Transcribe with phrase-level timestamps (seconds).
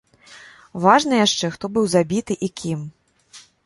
[0.85, 2.79] Важна яшчэ, хто быў забіты і кім.